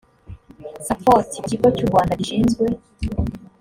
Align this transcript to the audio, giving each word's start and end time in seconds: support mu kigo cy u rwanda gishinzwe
support 0.87 1.27
mu 1.37 1.41
kigo 1.49 1.67
cy 1.75 1.81
u 1.83 1.87
rwanda 1.89 2.17
gishinzwe 2.19 2.65